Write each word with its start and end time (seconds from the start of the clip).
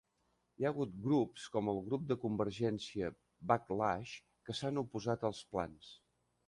Hi 0.61 0.65
ha 0.65 0.69
hagut 0.73 0.95
grups, 1.07 1.43
com 1.57 1.69
el 1.75 1.83
grup 1.91 2.07
de 2.13 2.17
convergència 2.25 3.13
Backlash, 3.53 4.19
que 4.49 4.61
s'han 4.63 4.85
oposat 4.89 5.31
als 5.33 5.45
plans. 5.55 5.97